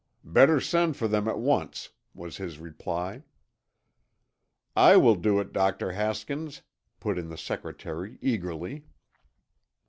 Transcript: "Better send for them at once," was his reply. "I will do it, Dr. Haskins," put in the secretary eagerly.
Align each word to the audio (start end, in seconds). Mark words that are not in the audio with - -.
"Better 0.25 0.59
send 0.59 0.97
for 0.97 1.07
them 1.07 1.27
at 1.27 1.37
once," 1.37 1.89
was 2.15 2.37
his 2.37 2.57
reply. 2.57 3.21
"I 4.75 4.97
will 4.97 5.13
do 5.13 5.39
it, 5.39 5.53
Dr. 5.53 5.91
Haskins," 5.91 6.63
put 6.99 7.19
in 7.19 7.29
the 7.29 7.37
secretary 7.37 8.17
eagerly. 8.19 8.85